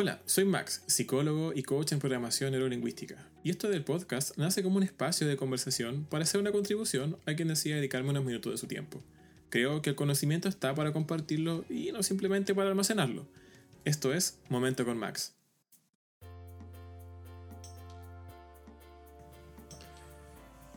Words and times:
Hola, 0.00 0.20
soy 0.26 0.44
Max, 0.44 0.84
psicólogo 0.86 1.52
y 1.52 1.64
coach 1.64 1.90
en 1.90 1.98
programación 1.98 2.52
neurolingüística. 2.52 3.16
Y 3.42 3.50
esto 3.50 3.68
del 3.68 3.82
podcast 3.82 4.38
nace 4.38 4.62
como 4.62 4.76
un 4.76 4.84
espacio 4.84 5.26
de 5.26 5.36
conversación 5.36 6.06
para 6.08 6.22
hacer 6.22 6.40
una 6.40 6.52
contribución 6.52 7.16
a 7.26 7.34
quien 7.34 7.48
decida 7.48 7.74
dedicarme 7.74 8.10
unos 8.10 8.24
minutos 8.24 8.52
de 8.52 8.58
su 8.58 8.68
tiempo. 8.68 9.02
Creo 9.50 9.82
que 9.82 9.90
el 9.90 9.96
conocimiento 9.96 10.48
está 10.48 10.72
para 10.72 10.92
compartirlo 10.92 11.64
y 11.68 11.90
no 11.90 12.04
simplemente 12.04 12.54
para 12.54 12.68
almacenarlo. 12.68 13.26
Esto 13.84 14.14
es 14.14 14.38
Momento 14.48 14.84
con 14.84 14.98
Max. 14.98 15.34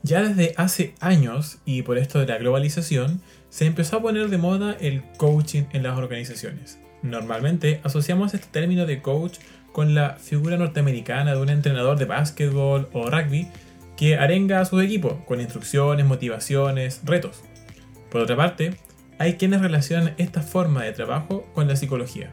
Ya 0.02 0.24
desde 0.24 0.56
hace 0.58 0.96
años, 1.00 1.60
y 1.64 1.84
por 1.84 2.00
esto 2.00 2.18
de 2.18 2.26
la 2.26 2.40
globalización, 2.40 3.22
se 3.52 3.68
empezó 3.68 3.98
a 3.98 4.02
poner 4.02 4.32
de 4.32 4.40
moda 4.40 4.74
el 4.82 5.04
coaching 5.18 5.66
en 5.74 5.84
las 5.84 5.96
organizaciones. 5.96 6.80
Normalmente 7.02 7.82
asociamos 7.84 8.34
este 8.34 8.48
término 8.48 8.86
de 8.86 9.02
coach 9.02 9.38
con 9.72 9.96
la 9.96 10.16
figura 10.16 10.58
norteamericana 10.58 11.34
de 11.34 11.42
un 11.42 11.50
entrenador 11.50 11.98
de 11.98 12.06
básquetbol 12.06 12.90
o 12.94 13.10
rugby 13.10 13.48
que 13.98 14.18
arenga 14.18 14.60
a 14.60 14.66
su 14.66 14.80
equipo 14.82 15.24
con 15.26 15.42
instrucciones, 15.42 16.06
motivaciones, 16.06 17.02
retos. 17.04 17.44
Por 18.10 18.22
otra 18.22 18.36
parte, 18.36 18.76
hay 19.18 19.36
quienes 19.36 19.62
relacionan 19.62 20.14
esta 20.18 20.42
forma 20.42 20.84
de 20.84 20.92
trabajo 20.92 21.48
con 21.54 21.68
la 21.68 21.76
psicología. 21.76 22.32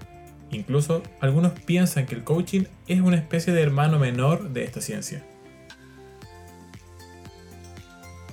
Incluso 0.51 1.03
algunos 1.21 1.53
piensan 1.53 2.07
que 2.07 2.15
el 2.15 2.25
coaching 2.25 2.63
es 2.87 3.01
una 3.01 3.17
especie 3.17 3.53
de 3.53 3.63
hermano 3.63 3.99
menor 3.99 4.51
de 4.51 4.65
esta 4.65 4.81
ciencia. 4.81 5.25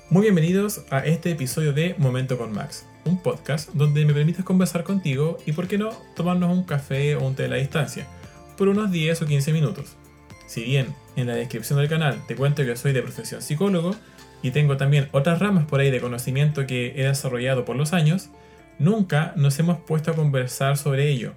Muy 0.10 0.22
bienvenidos 0.22 0.86
a 0.92 1.00
este 1.00 1.32
episodio 1.32 1.74
de 1.74 1.96
Momento 1.98 2.38
con 2.38 2.54
Max, 2.54 2.86
un 3.06 3.18
podcast 3.18 3.70
donde 3.74 4.06
me 4.06 4.14
permites 4.14 4.44
conversar 4.44 4.84
contigo 4.84 5.38
y, 5.46 5.54
por 5.54 5.68
qué 5.68 5.78
no, 5.78 5.90
tomarnos 6.16 6.52
un 6.52 6.64
café 6.64 7.16
o 7.16 7.26
un 7.26 7.36
té 7.36 7.46
a 7.46 7.48
la 7.48 7.56
distancia, 7.56 8.08
por 8.58 8.68
unos 8.68 8.92
10 8.92 9.22
o 9.22 9.26
15 9.26 9.54
minutos. 9.54 9.96
Si 10.48 10.64
bien 10.64 10.88
en 11.16 11.28
la 11.28 11.36
descripción 11.36 11.80
del 11.80 11.90
canal 11.90 12.22
te 12.28 12.36
cuento 12.36 12.66
que 12.66 12.76
soy 12.76 12.94
de 12.94 13.02
profesión 13.02 13.42
psicólogo 13.42 13.96
y 14.42 14.52
tengo 14.52 14.78
también 14.78 15.10
otras 15.12 15.40
ramas 15.40 15.66
por 15.66 15.80
ahí 15.80 15.90
de 15.90 16.02
conocimiento 16.02 16.68
que 16.68 16.94
he 16.96 17.08
desarrollado 17.08 17.66
por 17.66 17.76
los 17.76 17.94
años, 17.94 18.30
nunca 18.78 19.34
nos 19.36 19.58
hemos 19.60 19.80
puesto 19.80 20.12
a 20.12 20.16
conversar 20.16 20.78
sobre 20.78 21.10
ello. 21.10 21.34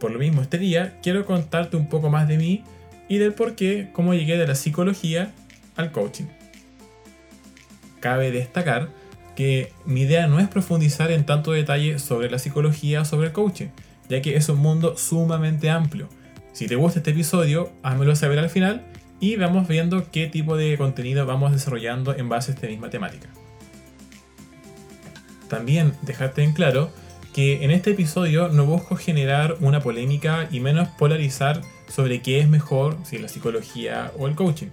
Por 0.00 0.10
lo 0.10 0.18
mismo, 0.18 0.42
este 0.42 0.58
día 0.58 0.98
quiero 1.02 1.26
contarte 1.26 1.76
un 1.76 1.88
poco 1.88 2.10
más 2.10 2.28
de 2.28 2.38
mí 2.38 2.64
y 3.08 3.18
del 3.18 3.34
por 3.34 3.54
qué, 3.54 3.90
cómo 3.92 4.14
llegué 4.14 4.36
de 4.36 4.46
la 4.46 4.54
psicología 4.54 5.32
al 5.76 5.92
coaching 5.92 6.26
cabe 8.00 8.30
destacar 8.30 8.88
que 9.38 9.72
mi 9.84 10.00
idea 10.00 10.26
no 10.26 10.40
es 10.40 10.48
profundizar 10.48 11.12
en 11.12 11.24
tanto 11.24 11.52
detalle 11.52 12.00
sobre 12.00 12.28
la 12.28 12.40
psicología 12.40 13.02
o 13.02 13.04
sobre 13.04 13.28
el 13.28 13.32
coaching, 13.32 13.68
ya 14.08 14.20
que 14.20 14.34
es 14.34 14.48
un 14.48 14.58
mundo 14.58 14.96
sumamente 14.96 15.70
amplio. 15.70 16.08
Si 16.52 16.66
te 16.66 16.74
gusta 16.74 16.98
este 16.98 17.12
episodio, 17.12 17.70
házmelo 17.84 18.16
saber 18.16 18.40
al 18.40 18.50
final 18.50 18.84
y 19.20 19.36
vamos 19.36 19.68
viendo 19.68 20.10
qué 20.10 20.26
tipo 20.26 20.56
de 20.56 20.76
contenido 20.76 21.24
vamos 21.24 21.52
desarrollando 21.52 22.16
en 22.16 22.28
base 22.28 22.50
a 22.50 22.54
esta 22.56 22.66
misma 22.66 22.90
temática. 22.90 23.28
También 25.48 25.92
dejarte 26.02 26.42
en 26.42 26.52
claro 26.52 26.90
que 27.32 27.64
en 27.64 27.70
este 27.70 27.92
episodio 27.92 28.48
no 28.48 28.66
busco 28.66 28.96
generar 28.96 29.56
una 29.60 29.78
polémica 29.78 30.48
y 30.50 30.58
menos 30.58 30.88
polarizar 30.98 31.60
sobre 31.86 32.22
qué 32.22 32.40
es 32.40 32.48
mejor, 32.48 32.96
si 33.04 33.18
la 33.18 33.28
psicología 33.28 34.10
o 34.18 34.26
el 34.26 34.34
coaching 34.34 34.70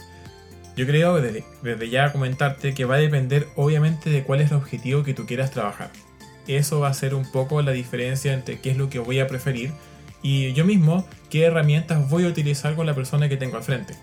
yo 0.75 0.85
creo 0.85 1.21
desde, 1.21 1.43
desde 1.61 1.89
ya 1.89 2.11
comentarte 2.11 2.73
que 2.73 2.85
va 2.85 2.95
a 2.95 2.99
depender 2.99 3.47
obviamente 3.55 4.09
de 4.09 4.23
cuál 4.23 4.41
es 4.41 4.51
el 4.51 4.57
objetivo 4.57 5.03
que 5.03 5.13
tú 5.13 5.25
quieras 5.25 5.51
trabajar. 5.51 5.91
Eso 6.47 6.79
va 6.79 6.89
a 6.89 6.93
ser 6.93 7.15
un 7.15 7.31
poco 7.31 7.61
la 7.61 7.71
diferencia 7.71 8.33
entre 8.33 8.59
qué 8.59 8.71
es 8.71 8.77
lo 8.77 8.89
que 8.89 8.99
voy 8.99 9.19
a 9.19 9.27
preferir 9.27 9.71
y 10.21 10.53
yo 10.53 10.65
mismo 10.65 11.07
qué 11.29 11.43
herramientas 11.43 12.09
voy 12.09 12.25
a 12.25 12.27
utilizar 12.27 12.75
con 12.75 12.85
la 12.85 12.93
persona 12.93 13.29
que 13.29 13.37
tengo 13.37 13.57
al 13.57 13.63
frente. 13.63 13.95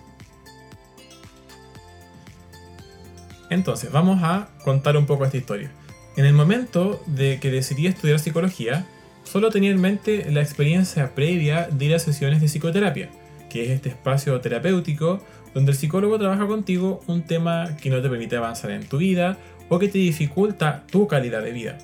Entonces, 3.49 3.91
vamos 3.91 4.23
a 4.23 4.49
contar 4.63 4.97
un 4.97 5.05
poco 5.05 5.25
esta 5.25 5.37
historia. 5.37 5.71
En 6.15 6.25
el 6.25 6.33
momento 6.33 7.03
de 7.05 7.39
que 7.39 7.51
decidí 7.51 7.87
estudiar 7.87 8.19
psicología, 8.19 8.85
solo 9.23 9.49
tenía 9.49 9.71
en 9.71 9.81
mente 9.81 10.31
la 10.31 10.41
experiencia 10.41 11.13
previa 11.13 11.67
de 11.67 11.85
ir 11.85 11.93
a 11.93 11.99
sesiones 11.99 12.41
de 12.41 12.47
psicoterapia, 12.47 13.09
que 13.49 13.65
es 13.65 13.69
este 13.69 13.89
espacio 13.89 14.39
terapéutico 14.41 15.21
donde 15.53 15.71
el 15.71 15.77
psicólogo 15.77 16.17
trabaja 16.17 16.47
contigo 16.47 17.01
un 17.07 17.23
tema 17.23 17.77
que 17.81 17.89
no 17.89 18.01
te 18.01 18.09
permite 18.09 18.35
avanzar 18.35 18.71
en 18.71 18.87
tu 18.87 18.97
vida 18.97 19.37
o 19.69 19.79
que 19.79 19.87
te 19.87 19.97
dificulta 19.97 20.83
tu 20.91 21.07
calidad 21.07 21.43
de 21.43 21.51
vida. 21.51 21.77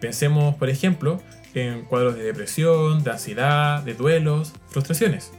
Pensemos, 0.00 0.54
por 0.56 0.68
ejemplo, 0.68 1.20
en 1.54 1.82
cuadros 1.82 2.16
de 2.16 2.24
depresión, 2.24 3.02
de 3.02 3.10
ansiedad, 3.10 3.82
de 3.82 3.94
duelos, 3.94 4.52
frustraciones. 4.68 5.32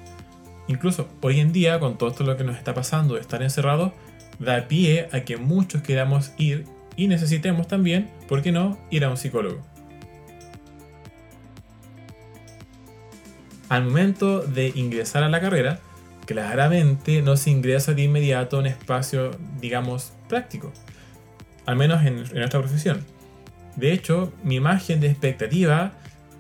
Incluso 0.68 1.08
hoy 1.22 1.40
en 1.40 1.52
día, 1.52 1.80
con 1.80 1.98
todo 1.98 2.10
esto 2.10 2.24
lo 2.24 2.38
que 2.38 2.44
nos 2.44 2.58
está 2.58 2.74
pasando 2.74 3.16
de 3.16 3.22
estar 3.22 3.42
encerrados, 3.42 3.92
da 4.40 4.68
pie 4.68 5.10
a 5.12 5.22
que 5.22 5.38
muchos 5.38 5.82
queramos 5.82 6.32
ir 6.38 6.66
y 6.96 7.08
necesitemos 7.08 7.68
también, 7.68 8.10
¿por 8.28 8.42
qué 8.42 8.52
no?, 8.52 8.78
ir 8.90 9.06
a 9.06 9.10
un 9.10 9.18
psicólogo. 9.18 9.62
Al 13.70 13.86
momento 13.86 14.42
de 14.42 14.72
ingresar 14.76 15.24
a 15.24 15.30
la 15.30 15.40
carrera, 15.40 15.80
claramente 16.30 17.24
no 17.24 17.36
se 17.38 17.50
ingresa 17.50 17.96
de 17.96 18.04
inmediato 18.04 18.58
a 18.58 18.60
un 18.60 18.68
espacio, 18.68 19.32
digamos, 19.60 20.14
práctico. 20.28 20.72
Al 21.66 21.76
menos 21.76 22.06
en, 22.06 22.18
nuestra 22.18 22.60
profesión. 22.60 23.04
De 23.76 23.94
hecho, 23.94 24.32
mi 24.44 24.58
imagen 24.58 25.00
de 25.00 25.08
expectativa 25.08 25.94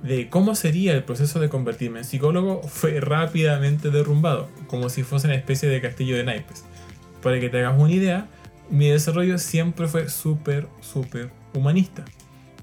de 0.04 0.30
cómo 0.30 0.54
sería 0.54 0.94
el 0.94 1.04
proceso 1.04 1.40
de 1.40 1.50
convertirme 1.50 2.00
en 2.00 2.06
psicólogo 2.06 2.62
fue 2.62 3.00
rápidamente 3.00 3.90
derrumbado, 3.90 4.48
como 4.68 4.90
si 4.90 5.02
fuese 5.02 5.26
una 5.26 5.36
especie 5.36 5.68
de 5.68 5.82
castillo 5.82 6.16
de 6.18 6.24
naipes. 6.24 6.66
Para 7.24 7.40
que 7.40 7.50
te 7.50 7.58
hagas 7.58 7.80
una 7.80 7.92
idea, 7.92 8.28
mi 8.70 8.90
desarrollo 8.90 9.40
siempre 9.40 9.88
fue 9.88 10.08
súper, 10.08 10.68
súper 10.82 11.32
humanista. 11.56 12.06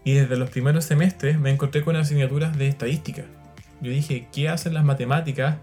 Y 0.04 0.12
desde 0.12 0.36
los 0.36 0.50
primeros 0.50 0.84
semestres 0.84 1.40
me 1.40 1.50
encontré 1.50 1.82
con 1.82 1.96
asignaturas 1.96 2.56
de 2.56 2.68
estadística. 2.68 3.24
Yo 3.80 3.90
dije, 3.90 4.28
¿qué 4.32 4.48
hacen 4.48 4.74
las 4.74 4.84
matemáticas 4.84 5.56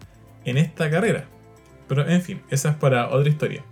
en 0.43 0.57
esta 0.57 0.89
carrera? 0.89 1.29
Pero 1.87 2.07
en 2.07 2.21
fin, 2.21 2.41
esa 2.49 2.69
es 2.69 2.75
para 2.75 3.09
otra 3.09 3.29
historia. 3.29 3.63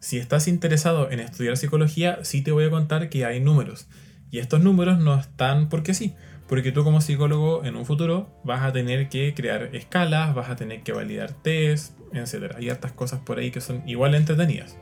Si 0.00 0.18
estás 0.18 0.48
interesado 0.48 1.10
en 1.10 1.20
estudiar 1.20 1.56
psicología, 1.56 2.18
sí 2.22 2.42
te 2.42 2.52
voy 2.52 2.64
a 2.64 2.70
contar 2.70 3.08
que 3.08 3.24
hay 3.24 3.40
números. 3.40 3.88
Y 4.30 4.38
estos 4.38 4.60
números 4.60 4.98
no 4.98 5.14
están 5.18 5.68
porque 5.68 5.94
sí, 5.94 6.14
porque 6.46 6.72
tú 6.72 6.84
como 6.84 7.00
psicólogo 7.00 7.64
en 7.64 7.76
un 7.76 7.86
futuro 7.86 8.28
vas 8.44 8.62
a 8.62 8.72
tener 8.72 9.08
que 9.08 9.32
crear 9.32 9.74
escalas, 9.74 10.34
vas 10.34 10.50
a 10.50 10.56
tener 10.56 10.82
que 10.82 10.92
validar 10.92 11.32
test, 11.32 11.98
etc. 12.12 12.54
Hay 12.56 12.68
hartas 12.68 12.92
cosas 12.92 13.20
por 13.20 13.38
ahí 13.38 13.50
que 13.50 13.62
son 13.62 13.82
igual 13.88 14.14
entretenidas. 14.14 14.76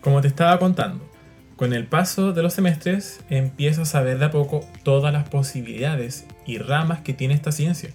Como 0.00 0.20
te 0.22 0.28
estaba 0.28 0.58
contando, 0.58 1.08
con 1.56 1.74
el 1.74 1.86
paso 1.86 2.32
de 2.32 2.42
los 2.42 2.54
semestres 2.54 3.20
empiezas 3.28 3.94
a 3.94 4.00
ver 4.00 4.18
de 4.18 4.24
a 4.24 4.30
poco 4.30 4.66
todas 4.82 5.12
las 5.12 5.28
posibilidades 5.28 6.26
y 6.50 6.58
ramas 6.58 7.00
que 7.00 7.12
tiene 7.12 7.34
esta 7.34 7.52
ciencia. 7.52 7.90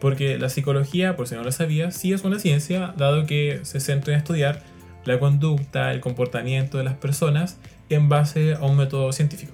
Porque 0.00 0.38
la 0.38 0.48
psicología, 0.48 1.16
por 1.16 1.28
si 1.28 1.36
no 1.36 1.44
lo 1.44 1.52
sabías, 1.52 1.94
sí 1.94 2.12
es 2.12 2.24
una 2.24 2.38
ciencia, 2.38 2.92
dado 2.96 3.24
que 3.26 3.60
se 3.62 3.78
centra 3.78 4.12
en 4.12 4.18
estudiar 4.18 4.62
la 5.04 5.18
conducta, 5.18 5.92
el 5.92 6.00
comportamiento 6.00 6.78
de 6.78 6.84
las 6.84 6.94
personas 6.94 7.58
en 7.88 8.08
base 8.08 8.54
a 8.54 8.62
un 8.62 8.76
método 8.76 9.12
científico. 9.12 9.52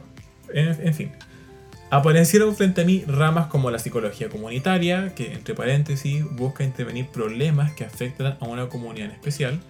En, 0.52 0.94
fin, 0.94 1.12
aparecieron 1.90 2.56
frente 2.56 2.80
a 2.80 2.84
mí 2.84 3.04
ramas 3.06 3.48
como 3.48 3.70
la 3.70 3.78
psicología 3.78 4.30
comunitaria, 4.30 5.14
que 5.14 5.34
entre 5.34 5.54
paréntesis 5.54 6.24
busca 6.36 6.64
intervenir 6.64 7.08
problemas 7.08 7.72
que 7.72 7.84
afectan 7.84 8.38
a 8.40 8.46
una 8.46 8.68
comunidad 8.68 9.08
en 9.08 9.12
especial, 9.12 9.60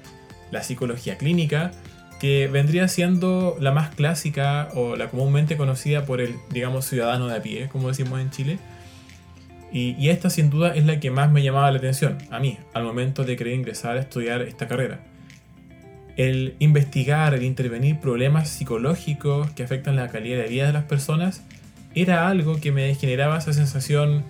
la 0.53 0.63
psicología 0.63 1.19
clínica, 1.19 1.73
que 2.19 2.49
vendría 2.49 2.89
siendo 2.89 3.57
la 3.61 3.73
más 3.73 3.95
clásica 3.95 4.69
o 4.75 4.97
la 4.97 5.09
comúnmente 5.09 5.57
conocida 5.57 6.05
por 6.05 6.21
el, 6.21 6.37
digamos, 6.51 6.85
ciudadano 6.85 7.29
de 7.29 7.37
a 7.37 7.43
pie, 7.43 7.69
como 7.69 7.89
decimos 7.89 8.21
en 8.21 8.31
Chile. 8.31 8.59
Y, 9.71 10.09
esta 10.09 10.31
sin 10.31 10.51
duda 10.51 10.75
es 10.75 10.87
la 10.87 10.99
que 10.99 11.11
más 11.11 11.31
me 11.31 11.43
llamaba 11.43 11.71
la 11.71 11.79
atención 11.79 12.17
a 12.31 12.39
mí 12.39 12.59
al 12.73 12.85
momento 12.85 13.25
de 13.25 13.37
querer 13.37 13.55
ingresar 13.55 13.97
a 13.97 14.01
estudiar 14.01 14.43
esta 14.43 14.67
carrera. 14.67 15.01
El 16.17 16.55
investigar, 16.59 17.35
el 17.35 17.45
intervenir 17.45 18.01
problemas 18.01 18.49
psicológicos 18.49 19.51
que 19.51 19.63
afectan 19.63 19.95
la 19.95 20.09
calidad 20.09 20.39
de 20.39 20.49
vida 20.49 20.67
de 20.67 20.73
las 20.73 20.85
personas 20.85 21.43
era 21.95 22.29
algo 22.29 22.61
que 22.61 22.73
me 22.73 22.95
generaba 22.95 23.39
esa 23.39 23.53
sensación, 23.53 24.25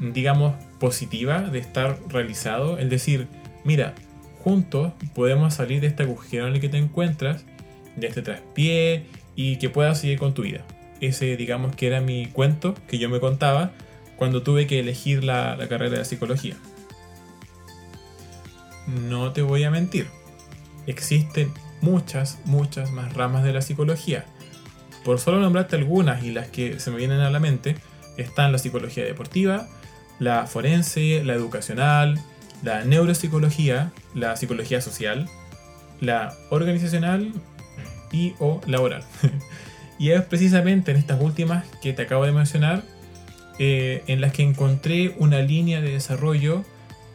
digamos, 0.00 0.54
positiva 0.78 1.40
de 1.42 1.60
estar 1.60 1.98
realizado. 2.08 2.78
El 2.78 2.90
decir, 2.90 3.28
mira, 3.64 3.94
juntos 4.42 4.92
podemos 5.14 5.54
salir 5.54 5.80
de 5.80 5.86
este 5.86 6.02
agujero 6.02 6.46
en 6.46 6.54
el 6.54 6.60
que 6.60 6.68
te 6.68 6.78
encuentras, 6.78 7.44
de 7.96 8.06
este 8.06 8.22
traspié 8.22 9.06
y 9.36 9.56
que 9.56 9.70
puedas 9.70 10.00
seguir 10.00 10.18
con 10.18 10.34
tu 10.34 10.42
vida. 10.42 10.64
Ese, 11.00 11.36
digamos, 11.36 11.74
que 11.76 11.86
era 11.86 12.00
mi 12.00 12.26
cuento 12.26 12.74
que 12.88 12.98
yo 12.98 13.08
me 13.08 13.20
contaba 13.20 13.72
cuando 14.16 14.42
tuve 14.42 14.66
que 14.66 14.80
elegir 14.80 15.24
la, 15.24 15.56
la 15.56 15.68
carrera 15.68 15.98
de 15.98 16.04
psicología. 16.04 16.56
No 18.86 19.32
te 19.32 19.42
voy 19.42 19.64
a 19.64 19.70
mentir, 19.70 20.08
existen 20.86 21.52
muchas, 21.80 22.38
muchas 22.44 22.90
más 22.92 23.14
ramas 23.14 23.44
de 23.44 23.52
la 23.52 23.62
psicología. 23.62 24.26
por 25.04 25.18
solo 25.18 25.40
nombrarte 25.40 25.76
algunas 25.76 26.22
y 26.22 26.30
las 26.30 26.48
que 26.48 26.78
se 26.78 26.90
me 26.90 26.98
vienen 26.98 27.20
a 27.20 27.30
la 27.30 27.40
mente, 27.40 27.76
están 28.18 28.52
la 28.52 28.58
psicología 28.58 29.02
deportiva, 29.02 29.66
la 30.18 30.46
forense, 30.46 31.24
la 31.24 31.32
educacional, 31.32 32.20
la 32.62 32.84
neuropsicología, 32.84 33.92
la 34.14 34.36
psicología 34.36 34.80
social, 34.80 35.28
la 36.00 36.34
organizacional 36.50 37.32
y 38.12 38.34
o 38.38 38.60
laboral. 38.66 39.04
y 39.98 40.10
es 40.10 40.22
precisamente 40.22 40.90
en 40.90 40.96
estas 40.96 41.20
últimas 41.20 41.64
que 41.82 41.92
te 41.92 42.02
acabo 42.02 42.24
de 42.24 42.32
mencionar 42.32 42.82
eh, 43.58 44.02
en 44.06 44.20
las 44.20 44.32
que 44.32 44.42
encontré 44.42 45.14
una 45.18 45.40
línea 45.40 45.80
de 45.80 45.90
desarrollo 45.90 46.64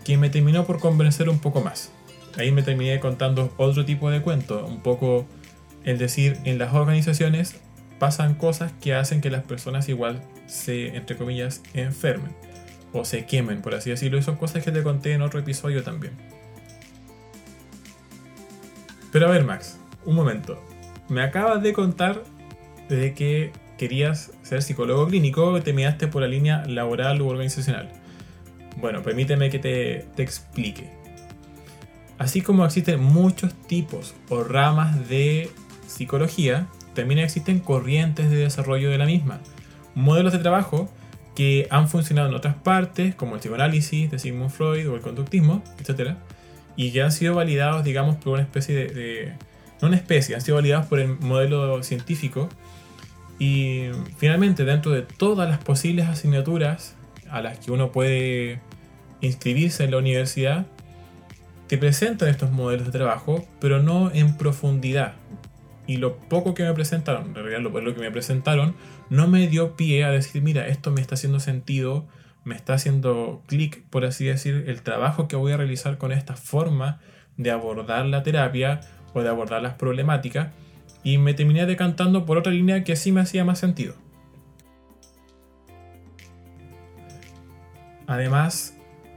que 0.03 0.17
me 0.17 0.29
terminó 0.29 0.65
por 0.65 0.79
convencer 0.79 1.29
un 1.29 1.39
poco 1.39 1.61
más. 1.61 1.91
Ahí 2.37 2.51
me 2.51 2.63
terminé 2.63 2.99
contando 2.99 3.53
otro 3.57 3.85
tipo 3.85 4.11
de 4.11 4.21
cuento, 4.21 4.65
un 4.65 4.81
poco 4.81 5.25
el 5.83 5.97
decir, 5.97 6.37
en 6.43 6.57
las 6.57 6.73
organizaciones 6.73 7.55
pasan 7.97 8.35
cosas 8.35 8.73
que 8.81 8.93
hacen 8.93 9.21
que 9.21 9.29
las 9.29 9.43
personas 9.43 9.87
igual 9.87 10.21
se, 10.47 10.95
entre 10.95 11.15
comillas, 11.15 11.61
enfermen 11.73 12.33
o 12.95 13.05
se 13.05 13.25
quemen, 13.25 13.61
por 13.61 13.75
así 13.75 13.89
decirlo, 13.89 14.17
y 14.17 14.21
son 14.21 14.35
cosas 14.37 14.63
que 14.63 14.71
te 14.71 14.83
conté 14.83 15.13
en 15.13 15.21
otro 15.21 15.39
episodio 15.39 15.83
también. 15.83 16.13
Pero 19.11 19.27
a 19.27 19.31
ver, 19.31 19.43
Max, 19.43 19.77
un 20.05 20.15
momento. 20.15 20.61
Me 21.09 21.21
acabas 21.21 21.61
de 21.61 21.73
contar 21.73 22.23
de 22.89 23.13
que 23.13 23.51
querías 23.77 24.31
ser 24.43 24.61
psicólogo 24.61 25.07
clínico 25.07 25.57
y 25.57 25.61
te 25.61 25.73
miraste 25.73 26.07
por 26.07 26.21
la 26.21 26.27
línea 26.27 26.65
laboral 26.65 27.21
u 27.21 27.27
organizacional. 27.27 27.91
Bueno, 28.77 29.03
permíteme 29.03 29.49
que 29.49 29.59
te, 29.59 30.05
te 30.15 30.23
explique. 30.23 30.89
Así 32.17 32.41
como 32.41 32.65
existen 32.65 33.01
muchos 33.01 33.53
tipos 33.67 34.15
o 34.29 34.43
ramas 34.43 35.09
de 35.09 35.49
psicología, 35.87 36.67
también 36.93 37.19
existen 37.19 37.59
corrientes 37.59 38.29
de 38.29 38.37
desarrollo 38.37 38.89
de 38.89 38.97
la 38.97 39.05
misma. 39.05 39.39
Modelos 39.95 40.33
de 40.33 40.39
trabajo 40.39 40.89
que 41.35 41.67
han 41.69 41.89
funcionado 41.89 42.29
en 42.29 42.35
otras 42.35 42.55
partes, 42.55 43.13
como 43.15 43.35
el 43.35 43.41
psicoanálisis 43.41 44.09
de 44.09 44.19
Sigmund 44.19 44.49
Freud 44.49 44.89
o 44.89 44.95
el 44.95 45.01
conductismo, 45.01 45.63
etc. 45.79 46.13
Y 46.75 46.91
que 46.91 47.03
han 47.03 47.11
sido 47.11 47.35
validados, 47.35 47.83
digamos, 47.83 48.15
por 48.15 48.33
una 48.33 48.41
especie 48.41 48.75
de, 48.75 49.33
no 49.81 49.89
una 49.89 49.97
especie, 49.97 50.35
han 50.35 50.41
sido 50.41 50.55
validados 50.55 50.87
por 50.87 50.99
el 50.99 51.19
modelo 51.19 51.83
científico. 51.83 52.49
Y 53.37 53.89
finalmente, 54.17 54.63
dentro 54.63 54.91
de 54.91 55.01
todas 55.01 55.49
las 55.49 55.59
posibles 55.59 56.07
asignaturas 56.07 56.95
a 57.29 57.41
las 57.41 57.59
que 57.59 57.71
uno 57.71 57.91
puede 57.91 58.61
inscribirse 59.19 59.83
en 59.83 59.91
la 59.91 59.97
universidad, 59.97 60.65
te 61.67 61.77
presentan 61.77 62.29
estos 62.29 62.51
modelos 62.51 62.85
de 62.85 62.91
trabajo, 62.91 63.45
pero 63.59 63.81
no 63.81 64.11
en 64.13 64.37
profundidad. 64.37 65.15
Y 65.87 65.97
lo 65.97 66.17
poco 66.17 66.53
que 66.53 66.63
me 66.63 66.73
presentaron, 66.73 67.27
en 67.27 67.35
realidad 67.35 67.61
lo, 67.61 67.93
que 67.93 68.01
me 68.01 68.11
presentaron, 68.11 68.75
no 69.09 69.27
me 69.27 69.47
dio 69.47 69.75
pie 69.75 70.03
a 70.03 70.11
decir, 70.11 70.41
mira, 70.41 70.67
esto 70.67 70.91
me 70.91 71.01
está 71.01 71.15
haciendo 71.15 71.39
sentido, 71.39 72.05
me 72.43 72.55
está 72.55 72.73
haciendo 72.73 73.43
clic, 73.47 73.83
por 73.89 74.05
así 74.05 74.25
decir, 74.25 74.65
el 74.67 74.81
trabajo 74.81 75.27
que 75.27 75.35
voy 75.35 75.51
a 75.51 75.57
realizar 75.57 75.97
con 75.97 76.11
esta 76.11 76.35
forma 76.35 76.99
de 77.37 77.51
abordar 77.51 78.05
la 78.05 78.23
terapia 78.23 78.81
o 79.13 79.21
de 79.21 79.29
abordar 79.29 79.61
las 79.61 79.75
problemáticas. 79.75 80.53
Y 81.03 81.19
me 81.19 81.35
terminé 81.35 81.65
decantando 81.67 82.25
por 82.25 82.37
otra 82.37 82.51
línea 82.51 82.83
que 82.83 82.95
sí 82.95 83.11
me 83.11 83.21
hacía 83.21 83.45
más 83.45 83.59
sentido. 83.59 83.93
Además, 88.07 88.75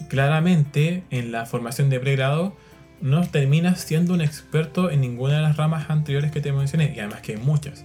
claramente 0.08 1.04
en 1.10 1.32
la 1.32 1.46
formación 1.46 1.90
de 1.90 2.00
pregrado 2.00 2.56
no 3.00 3.26
terminas 3.28 3.80
siendo 3.80 4.14
un 4.14 4.20
experto 4.20 4.90
en 4.90 5.00
ninguna 5.00 5.36
de 5.36 5.42
las 5.42 5.56
ramas 5.56 5.90
anteriores 5.90 6.30
que 6.30 6.40
te 6.40 6.52
mencioné, 6.52 6.92
y 6.94 7.00
además 7.00 7.20
que 7.22 7.32
hay 7.32 7.38
muchas. 7.38 7.84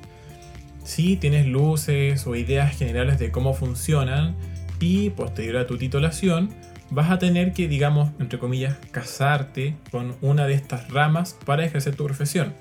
Si 0.84 1.16
tienes 1.18 1.48
luces 1.48 2.28
o 2.28 2.36
ideas 2.36 2.78
generales 2.78 3.20
de 3.20 3.32
cómo 3.32 3.54
funcionan, 3.54 4.36
y 4.80 5.12
posterior 5.12 5.58
a 5.58 5.68
tu 5.68 5.78
titulación, 5.78 6.50
vas 6.90 7.10
a 7.10 7.18
tener 7.18 7.54
que, 7.54 7.68
digamos, 7.68 8.10
entre 8.20 8.38
comillas, 8.38 8.76
casarte 8.92 9.76
con 9.92 10.16
una 10.22 10.46
de 10.46 10.56
estas 10.56 10.90
ramas 10.90 11.38
para 11.46 11.64
ejercer 11.64 11.96
tu 11.96 12.04
profesión. 12.04 12.54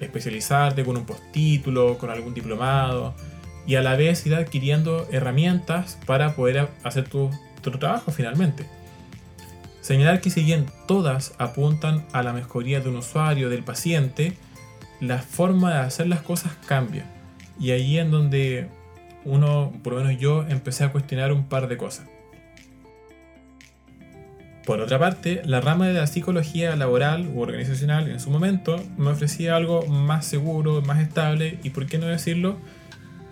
Especializarte 0.00 0.84
con 0.84 0.96
un 0.96 1.04
postítulo, 1.04 1.98
con 1.98 2.10
algún 2.10 2.32
diplomado, 2.32 3.14
y 3.66 3.74
a 3.74 3.82
la 3.82 3.96
vez 3.96 4.24
ir 4.26 4.34
adquiriendo 4.34 5.06
herramientas 5.12 5.98
para 6.06 6.34
poder 6.34 6.68
hacer 6.84 7.08
tu 7.08 7.30
trabajo 7.78 8.10
finalmente. 8.12 8.77
Señalar 9.88 10.20
que 10.20 10.28
si 10.28 10.42
bien 10.42 10.66
todas 10.86 11.32
apuntan 11.38 12.04
a 12.12 12.22
la 12.22 12.34
mejoría 12.34 12.80
de 12.80 12.90
un 12.90 12.96
usuario, 12.96 13.48
del 13.48 13.62
paciente, 13.62 14.34
la 15.00 15.16
forma 15.16 15.72
de 15.72 15.78
hacer 15.78 16.08
las 16.08 16.20
cosas 16.20 16.52
cambia. 16.66 17.06
Y 17.58 17.70
ahí 17.70 17.96
en 17.96 18.10
donde 18.10 18.68
uno, 19.24 19.72
por 19.82 19.94
lo 19.94 20.00
menos 20.00 20.20
yo, 20.20 20.44
empecé 20.46 20.84
a 20.84 20.92
cuestionar 20.92 21.32
un 21.32 21.44
par 21.44 21.68
de 21.68 21.78
cosas. 21.78 22.06
Por 24.66 24.82
otra 24.82 24.98
parte, 24.98 25.40
la 25.46 25.62
rama 25.62 25.88
de 25.88 25.94
la 25.94 26.06
psicología 26.06 26.76
laboral 26.76 27.26
u 27.26 27.40
organizacional 27.40 28.10
en 28.10 28.20
su 28.20 28.28
momento 28.28 28.84
me 28.98 29.08
ofrecía 29.08 29.56
algo 29.56 29.86
más 29.86 30.26
seguro, 30.26 30.82
más 30.82 31.00
estable 31.00 31.60
y, 31.62 31.70
por 31.70 31.86
qué 31.86 31.96
no 31.96 32.08
decirlo, 32.08 32.58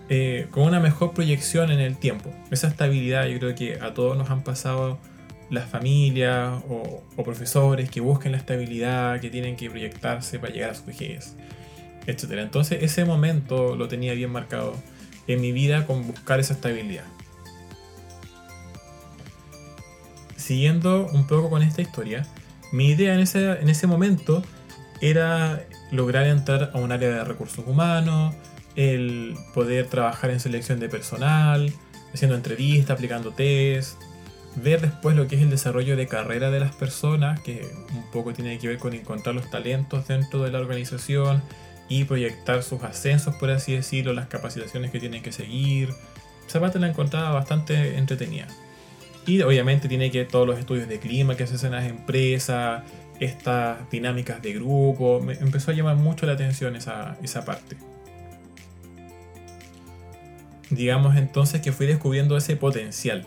eh, 0.09 0.47
con 0.49 0.63
una 0.63 0.79
mejor 0.79 1.13
proyección 1.13 1.69
en 1.69 1.81
el 1.81 1.97
tiempo. 1.97 2.33
Esa 2.49 2.67
estabilidad 2.67 3.27
yo 3.27 3.37
creo 3.37 3.53
que 3.53 3.79
a 3.79 3.93
todos 3.93 4.17
nos 4.17 4.31
han 4.31 4.41
pasado 4.41 4.97
las 5.49 5.69
familias 5.69 6.61
o, 6.69 7.03
profesores 7.23 7.89
que 7.89 8.01
busquen 8.01 8.31
la 8.33 8.37
estabilidad, 8.37 9.19
que 9.19 9.29
tienen 9.29 9.55
que 9.55 9.69
proyectarse 9.69 10.39
para 10.39 10.53
llegar 10.53 10.71
a 10.71 10.75
su 10.75 10.85
vejez, 10.85 11.35
etc. 12.05 12.23
Entonces 12.39 12.83
ese 12.83 13.05
momento 13.05 13.75
lo 13.75 13.87
tenía 13.87 14.13
bien 14.13 14.31
marcado 14.31 14.75
en 15.27 15.41
mi 15.41 15.51
vida 15.51 15.85
con 15.85 16.05
buscar 16.07 16.39
esa 16.39 16.53
estabilidad. 16.53 17.05
Siguiendo 20.35 21.07
un 21.07 21.27
poco 21.27 21.49
con 21.49 21.63
esta 21.63 21.81
historia, 21.81 22.25
mi 22.71 22.89
idea 22.89 23.13
en 23.13 23.19
ese, 23.19 23.59
en 23.59 23.69
ese 23.69 23.87
momento 23.87 24.43
era 25.01 25.65
lograr 25.91 26.27
entrar 26.27 26.71
a 26.73 26.77
un 26.77 26.91
área 26.91 27.09
de 27.09 27.23
recursos 27.23 27.65
humanos, 27.67 28.35
el 28.75 29.35
poder 29.53 29.87
trabajar 29.87 30.29
en 30.29 30.39
selección 30.39 30.79
de 30.79 30.87
personal, 30.87 31.73
haciendo 32.13 32.35
entrevistas, 32.35 32.91
aplicando 32.91 33.31
test, 33.31 33.99
ver 34.57 34.81
después 34.81 35.15
lo 35.15 35.27
que 35.27 35.35
es 35.35 35.41
el 35.41 35.49
desarrollo 35.49 35.95
de 35.95 36.07
carrera 36.07 36.49
de 36.49 36.59
las 36.59 36.75
personas, 36.75 37.39
que 37.41 37.69
un 37.93 38.11
poco 38.11 38.33
tiene 38.33 38.57
que 38.57 38.67
ver 38.67 38.77
con 38.79 38.93
encontrar 38.93 39.35
los 39.35 39.49
talentos 39.49 40.07
dentro 40.07 40.43
de 40.43 40.51
la 40.51 40.59
organización 40.59 41.43
y 41.89 42.03
proyectar 42.03 42.63
sus 42.63 42.83
ascensos, 42.83 43.35
por 43.35 43.51
así 43.51 43.73
decirlo, 43.73 44.13
las 44.13 44.27
capacitaciones 44.27 44.91
que 44.91 44.99
tienen 44.99 45.21
que 45.21 45.31
seguir. 45.31 45.89
Esa 46.47 46.59
parte 46.59 46.79
la 46.79 46.87
encontraba 46.87 47.31
bastante 47.31 47.97
entretenida. 47.97 48.47
Y 49.25 49.41
obviamente 49.41 49.87
tiene 49.87 50.09
que 50.09 50.19
ver 50.19 50.27
todos 50.27 50.47
los 50.47 50.57
estudios 50.57 50.87
de 50.87 50.99
clima 50.99 51.35
que 51.35 51.45
se 51.45 51.55
hacen 51.55 51.73
en 51.73 51.79
las 51.79 51.89
empresas, 51.89 52.83
estas 53.19 53.89
dinámicas 53.91 54.41
de 54.41 54.53
grupo. 54.53 55.21
Me 55.21 55.33
empezó 55.33 55.71
a 55.71 55.73
llamar 55.73 55.97
mucho 55.97 56.25
la 56.25 56.33
atención 56.33 56.75
esa, 56.75 57.17
esa 57.21 57.45
parte. 57.45 57.77
Digamos 60.69 61.15
entonces 61.15 61.61
que 61.61 61.71
fui 61.71 61.85
descubriendo 61.85 62.35
ese 62.35 62.55
potencial 62.55 63.25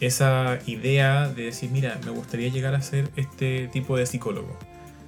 esa 0.00 0.58
idea 0.66 1.28
de 1.28 1.44
decir, 1.44 1.70
mira, 1.70 1.98
me 2.04 2.10
gustaría 2.10 2.48
llegar 2.48 2.74
a 2.74 2.82
ser 2.82 3.10
este 3.16 3.68
tipo 3.68 3.96
de 3.96 4.06
psicólogo. 4.06 4.56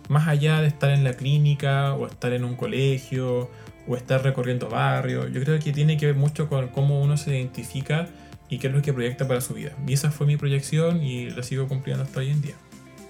Más 0.08 0.26
allá 0.26 0.60
de 0.60 0.66
estar 0.66 0.90
en 0.90 1.04
la 1.04 1.12
clínica 1.12 1.94
o 1.94 2.06
estar 2.06 2.32
en 2.32 2.44
un 2.44 2.56
colegio 2.56 3.48
o 3.86 3.96
estar 3.96 4.22
recorriendo 4.22 4.68
barrios, 4.68 5.32
yo 5.32 5.40
creo 5.42 5.58
que 5.60 5.72
tiene 5.72 5.96
que 5.96 6.06
ver 6.06 6.16
mucho 6.16 6.48
con 6.48 6.68
cómo 6.68 7.00
uno 7.00 7.16
se 7.16 7.30
identifica 7.30 8.08
y 8.48 8.58
qué 8.58 8.66
es 8.66 8.72
lo 8.72 8.82
que 8.82 8.92
proyecta 8.92 9.28
para 9.28 9.40
su 9.40 9.54
vida. 9.54 9.72
Y 9.86 9.92
esa 9.92 10.10
fue 10.10 10.26
mi 10.26 10.36
proyección 10.36 11.02
y 11.02 11.30
la 11.30 11.42
sigo 11.44 11.68
cumpliendo 11.68 12.02
hasta 12.02 12.20
hoy 12.20 12.30
en 12.30 12.42
día. 12.42 12.56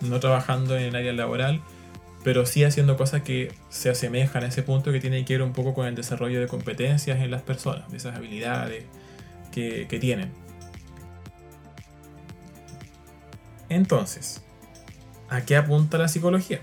No 0.02 0.20
trabajando 0.20 0.76
en 0.76 0.84
el 0.84 0.96
área 0.96 1.12
laboral, 1.14 1.62
pero 2.22 2.44
sí 2.44 2.64
haciendo 2.64 2.98
cosas 2.98 3.22
que 3.22 3.52
se 3.70 3.88
asemejan 3.88 4.44
a 4.44 4.48
ese 4.48 4.62
punto 4.62 4.92
que 4.92 5.00
tiene 5.00 5.24
que 5.24 5.34
ver 5.34 5.42
un 5.42 5.54
poco 5.54 5.72
con 5.72 5.86
el 5.86 5.94
desarrollo 5.94 6.40
de 6.40 6.46
competencias 6.46 7.20
en 7.20 7.30
las 7.30 7.40
personas, 7.40 7.90
de 7.90 7.96
esas 7.96 8.16
habilidades 8.16 8.84
que, 9.50 9.86
que 9.88 9.98
tienen. 9.98 10.30
Entonces, 13.70 14.42
¿a 15.30 15.42
qué 15.46 15.56
apunta 15.56 15.96
la 15.96 16.08
psicología? 16.08 16.60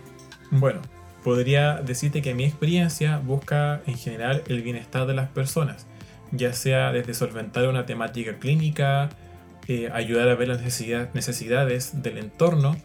Bueno, 0.52 0.82
podría 1.24 1.82
decirte 1.82 2.22
que 2.22 2.36
mi 2.36 2.44
experiencia 2.44 3.18
busca 3.18 3.82
en 3.88 3.98
general 3.98 4.44
el 4.48 4.62
bienestar 4.62 5.08
de 5.08 5.16
las 5.16 5.30
personas, 5.30 5.88
ya 6.32 6.54
sea 6.54 6.92
desde 6.92 7.14
solventar 7.14 7.68
una 7.68 7.86
temática 7.86 8.38
clínica, 8.38 9.10
eh, 9.68 9.90
ayudar 9.92 10.30
a 10.30 10.36
ver 10.36 10.50
las 10.50 10.62
necesidades 10.62 12.04
del 12.04 12.18
entorno 12.18 12.78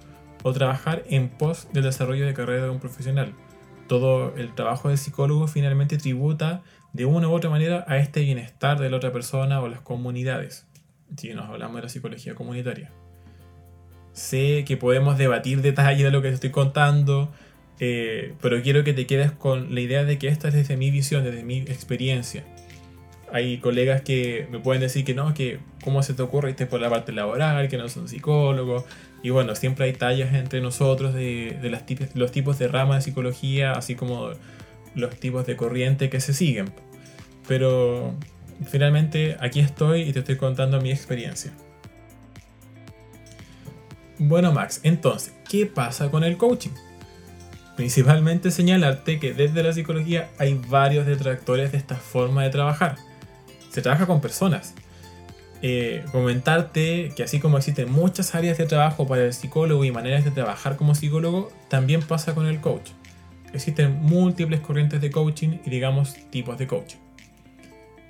o 0.45 0.53
trabajar 0.53 1.03
en 1.09 1.29
pos 1.29 1.69
del 1.73 1.85
desarrollo 1.85 2.25
de 2.25 2.35
carrera 2.35 2.65
de 2.65 2.71
un 2.71 2.81
profesional. 2.81 3.35
Todo 3.89 4.35
el 4.37 4.55
trabajo 4.55 4.89
del 4.89 4.99
psicólogo 4.99 5.49
finalmente 5.49 5.99
tributa 5.99 6.63
de 6.93 7.05
una 7.07 7.29
u 7.29 7.33
otra 7.33 7.51
manera 7.51 7.85
a 7.89 7.99
este 7.99 8.21
bienestar 8.21 8.79
de 8.79 8.89
la 8.89 8.97
otra 8.97 9.13
persona 9.13 9.61
o 9.61 9.69
las 9.69 9.81
comunidades, 9.81 10.67
si 11.17 11.35
nos 11.35 11.49
hablamos 11.49 11.77
de 11.77 11.83
la 11.83 11.89
psicología 11.89 12.35
comunitaria. 12.35 12.93
Sé 14.13 14.65
que 14.67 14.77
podemos 14.77 15.17
debatir 15.19 15.63
detalles 15.63 16.05
de 16.05 16.11
lo 16.11 16.23
que 16.23 16.29
te 16.29 16.35
estoy 16.35 16.51
contando, 16.51 17.33
eh, 17.81 18.35
pero 18.41 18.63
quiero 18.63 18.85
que 18.85 18.93
te 18.93 19.07
quedes 19.07 19.33
con 19.33 19.75
la 19.75 19.81
idea 19.81 20.05
de 20.05 20.19
que 20.19 20.29
esta 20.29 20.49
es 20.49 20.55
desde 20.55 20.77
mi 20.77 20.91
visión, 20.91 21.25
desde 21.25 21.43
mi 21.43 21.59
experiencia. 21.59 22.45
hay 23.33 23.59
colegas 23.59 24.03
que 24.03 24.47
me 24.51 24.59
pueden 24.59 24.83
decir 24.83 25.05
que 25.07 25.15
no, 25.15 25.33
que 25.33 25.59
cómo 25.83 26.03
se 26.03 26.13
te 26.15 26.23
ocurre 26.23 26.51
irte 26.51 26.67
por 26.67 26.81
la 26.81 26.91
parte 26.91 27.13
laboral, 27.13 27.69
que 27.69 27.79
no 27.79 27.89
son 27.89 28.07
psicólogos. 28.09 28.85
Y 29.23 29.31
bueno, 29.31 29.55
siempre 29.55 29.87
hay 29.87 29.95
tallas 29.95 30.35
entre 30.35 30.61
nosotros 30.61 31.15
de, 31.15 31.59
de 31.63 31.71
las 31.71 31.85
los 32.15 32.31
tipos 32.33 32.59
de 32.59 32.69
ramas 32.69 32.99
de 32.99 33.03
psicología, 33.11 33.73
así 33.73 33.95
como 33.95 34.33
los 34.95 35.17
tipos 35.17 35.47
de 35.47 35.57
corriente 35.57 36.11
que 36.11 36.21
se 36.21 36.35
siguen. 36.35 36.73
Pero 37.49 38.15
finalmente 38.67 39.37
aquí 39.41 39.61
estoy 39.61 40.03
y 40.03 40.13
te 40.13 40.21
estoy 40.21 40.37
contando 40.37 40.81
mi 40.81 40.91
experiencia. 40.91 41.53
Bueno 44.19 44.53
Max, 44.53 44.81
entonces, 44.83 45.33
¿qué 45.49 45.67
pasa 45.67 46.11
con 46.11 46.25
el 46.25 46.37
coaching? 46.37 46.71
Principalmente 47.77 48.51
señalarte 48.51 49.19
que 49.19 49.33
desde 49.33 49.63
la 49.63 49.73
psicología 49.73 50.31
hay 50.39 50.61
varios 50.69 51.07
detractores 51.07 51.73
de 51.73 51.79
esta 51.79 51.97
forma 51.97 52.43
de 52.43 52.51
trabajar. 52.51 52.97
Se 53.71 53.81
trabaja 53.81 54.07
con 54.07 54.21
personas. 54.21 54.75
Eh, 55.63 56.05
comentarte 56.11 57.13
que 57.17 57.23
así 57.23 57.39
como 57.39 57.57
existen 57.57 57.91
muchas 57.91 58.35
áreas 58.35 58.59
de 58.59 58.67
trabajo 58.67 59.07
para 59.07 59.25
el 59.25 59.33
psicólogo 59.33 59.85
y 59.85 59.93
maneras 59.93 60.25
de 60.25 60.33
trabajar 60.33 60.77
como 60.77 60.95
psicólogo, 60.95 61.51
también 61.69 62.03
pasa 62.03 62.35
con 62.35 62.47
el 62.47 62.61
coach. 62.61 62.91
Existen 63.55 64.01
múltiples 64.03 64.61
corrientes 64.61 65.01
de 65.01 65.11
coaching 65.11 65.59
y 65.65 65.71
digamos 65.71 66.17
tipos 66.31 66.59
de 66.59 66.67
coaching. 66.67 66.99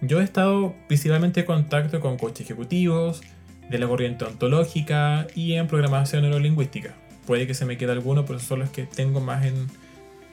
Yo 0.00 0.20
he 0.20 0.24
estado 0.24 0.74
principalmente 0.88 1.40
en 1.40 1.46
contacto 1.46 2.00
con 2.00 2.16
coaches 2.16 2.40
ejecutivos, 2.46 3.20
de 3.72 3.78
la 3.78 3.88
corriente 3.88 4.24
ontológica 4.24 5.26
y 5.34 5.54
en 5.54 5.66
programación 5.66 6.22
neurolingüística. 6.22 6.94
Puede 7.26 7.46
que 7.46 7.54
se 7.54 7.64
me 7.64 7.76
quede 7.76 7.92
alguno, 7.92 8.24
pero 8.24 8.38
son 8.38 8.60
los 8.60 8.70
que 8.70 8.84
tengo 8.84 9.20
más 9.20 9.44
en, 9.44 9.66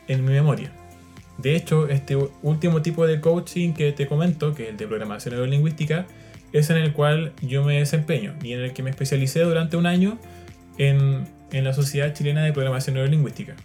en 0.07 0.25
mi 0.25 0.33
memoria. 0.33 0.71
De 1.37 1.55
hecho, 1.55 1.87
este 1.87 2.17
último 2.43 2.81
tipo 2.81 3.07
de 3.07 3.21
coaching 3.21 3.73
que 3.73 3.93
te 3.93 4.07
comento, 4.07 4.53
que 4.53 4.63
es 4.63 4.69
el 4.69 4.77
de 4.77 4.87
programación 4.87 5.35
neurolingüística, 5.35 6.05
es 6.51 6.69
en 6.69 6.77
el 6.77 6.93
cual 6.93 7.31
yo 7.41 7.63
me 7.63 7.79
desempeño 7.79 8.35
y 8.43 8.53
en 8.53 8.59
el 8.59 8.73
que 8.73 8.83
me 8.83 8.89
especialicé 8.89 9.41
durante 9.41 9.77
un 9.77 9.85
año 9.85 10.17
en, 10.77 11.27
en 11.51 11.63
la 11.63 11.73
Sociedad 11.73 12.13
Chilena 12.13 12.43
de 12.43 12.51
Programación 12.51 12.95
Neurolingüística. 12.95 13.55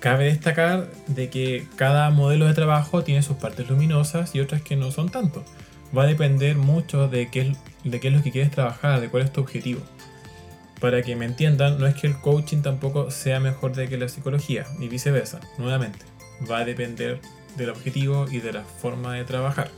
Cabe 0.00 0.26
destacar 0.26 0.88
de 1.08 1.28
que 1.28 1.66
cada 1.76 2.10
modelo 2.10 2.46
de 2.46 2.54
trabajo 2.54 3.02
tiene 3.02 3.22
sus 3.22 3.36
partes 3.36 3.68
luminosas 3.68 4.34
y 4.34 4.40
otras 4.40 4.62
que 4.62 4.76
no 4.76 4.90
son 4.90 5.08
tanto. 5.08 5.44
Va 5.96 6.04
a 6.04 6.06
depender 6.06 6.56
mucho 6.56 7.08
de 7.08 7.28
qué, 7.28 7.54
de 7.84 8.00
qué 8.00 8.08
es 8.08 8.14
lo 8.14 8.22
que 8.22 8.32
quieres 8.32 8.50
trabajar, 8.50 9.00
de 9.00 9.08
cuál 9.08 9.24
es 9.24 9.32
tu 9.32 9.40
objetivo 9.40 9.82
para 10.80 11.02
que 11.02 11.16
me 11.16 11.24
entiendan, 11.24 11.78
no 11.78 11.86
es 11.86 11.94
que 11.94 12.06
el 12.06 12.20
coaching 12.20 12.62
tampoco 12.62 13.10
sea 13.10 13.40
mejor 13.40 13.74
de 13.74 13.88
que 13.88 13.96
la 13.96 14.08
psicología, 14.08 14.66
ni 14.78 14.88
viceversa, 14.88 15.40
nuevamente. 15.58 16.04
Va 16.50 16.58
a 16.58 16.64
depender 16.64 17.20
del 17.56 17.70
objetivo 17.70 18.26
y 18.30 18.40
de 18.40 18.52
la 18.52 18.62
forma 18.62 19.14
de 19.14 19.24
trabajar. 19.24 19.70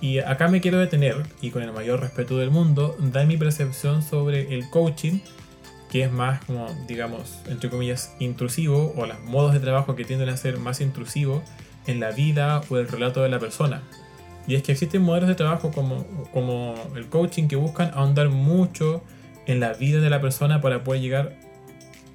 Y 0.00 0.18
acá 0.18 0.48
me 0.48 0.60
quiero 0.60 0.78
detener, 0.78 1.24
y 1.40 1.50
con 1.50 1.62
el 1.62 1.72
mayor 1.72 2.00
respeto 2.00 2.36
del 2.36 2.50
mundo, 2.50 2.96
dar 2.98 3.26
mi 3.26 3.36
percepción 3.36 4.02
sobre 4.02 4.54
el 4.54 4.68
coaching, 4.70 5.20
que 5.90 6.02
es 6.02 6.12
más 6.12 6.44
como, 6.44 6.66
digamos, 6.88 7.38
entre 7.46 7.70
comillas, 7.70 8.14
intrusivo, 8.18 8.92
o 8.96 9.06
los 9.06 9.20
modos 9.20 9.54
de 9.54 9.60
trabajo 9.60 9.94
que 9.94 10.04
tienden 10.04 10.28
a 10.28 10.36
ser 10.36 10.58
más 10.58 10.80
intrusivos 10.80 11.42
en 11.86 12.00
la 12.00 12.10
vida 12.10 12.60
o 12.68 12.76
el 12.76 12.88
relato 12.88 13.22
de 13.22 13.28
la 13.28 13.38
persona. 13.38 13.82
Y 14.46 14.54
es 14.54 14.62
que 14.62 14.72
existen 14.72 15.02
modelos 15.02 15.28
de 15.28 15.34
trabajo 15.34 15.72
como, 15.72 16.06
como 16.32 16.74
el 16.94 17.08
coaching 17.08 17.48
que 17.48 17.56
buscan 17.56 17.90
ahondar 17.94 18.28
mucho 18.28 19.02
en 19.46 19.60
la 19.60 19.72
vida 19.72 20.00
de 20.00 20.10
la 20.10 20.20
persona 20.20 20.60
para 20.60 20.84
poder 20.84 21.00
llegar 21.00 21.36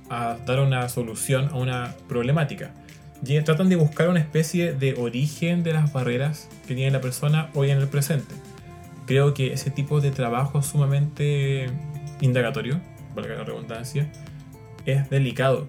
a 0.10 0.38
dar 0.46 0.60
una 0.60 0.88
solución 0.90 1.50
a 1.52 1.56
una 1.56 1.96
problemática. 2.08 2.74
Y 3.24 3.40
tratan 3.42 3.70
de 3.70 3.76
buscar 3.76 4.10
una 4.10 4.20
especie 4.20 4.74
de 4.74 4.96
origen 4.96 5.64
de 5.64 5.74
las 5.74 5.94
barreras 5.94 6.50
que 6.68 6.74
tiene 6.74 6.92
la 6.92 7.02
persona 7.02 7.50
hoy 7.54 7.70
en 7.70 7.78
el 7.78 7.88
presente. 7.88 8.34
Creo 9.06 9.34
que 9.34 9.54
ese 9.54 9.70
tipo 9.70 10.02
de 10.02 10.12
trabajo 10.12 10.62
sumamente 10.62 11.70
indagatorio, 12.20 12.80
valga 13.16 13.36
la 13.36 13.44
redundancia, 13.44 14.12
es 14.86 15.10
delicado. 15.10 15.68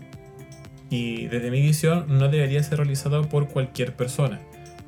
Y 0.88 1.26
desde 1.26 1.50
mi 1.50 1.60
visión 1.60 2.06
no 2.08 2.28
debería 2.28 2.62
ser 2.62 2.78
realizado 2.78 3.28
por 3.28 3.48
cualquier 3.48 3.94
persona. 3.94 4.40